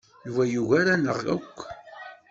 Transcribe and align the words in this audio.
Yuba 0.25 0.43
yugar-aneɣ 0.51 1.17
akk. 1.35 1.57